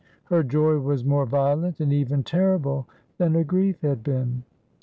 Her 0.23 0.41
joy 0.41 0.79
was 0.79 1.05
more 1.05 1.27
violent 1.27 1.79
and 1.79 1.93
even 1.93 2.23
terrible 2.23 2.87
than 3.19 3.35
her 3.35 3.43
grief 3.43 3.81
had 3.81 4.01
been. 4.03 4.41